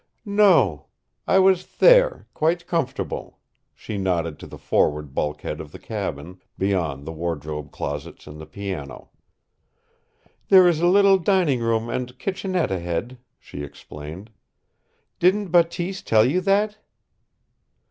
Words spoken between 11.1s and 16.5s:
dining room and kitchenette ahead," she explained. "Didn't Bateese tell you